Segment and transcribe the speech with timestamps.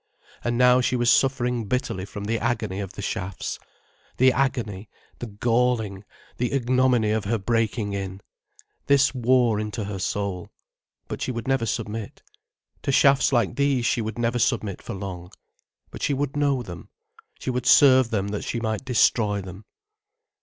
[0.43, 3.59] And now she was suffering bitterly from the agony of the shafts.
[4.17, 4.89] The agony,
[5.19, 6.05] the galling,
[6.37, 8.19] the ignominy of her breaking in.
[8.87, 10.49] This wore into her soul.
[11.07, 12.23] But she would never submit.
[12.81, 15.29] To shafts like these she would never submit for long.
[15.91, 16.89] But she would know them.
[17.37, 19.65] She would serve them that she might destroy them.